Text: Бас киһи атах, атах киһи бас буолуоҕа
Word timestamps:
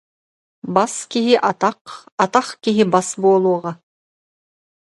Бас 0.77 0.93
киһи 1.11 1.35
атах, 1.51 1.77
атах 2.23 2.47
киһи 2.63 2.83
бас 2.93 3.07
буолуоҕа 3.21 3.71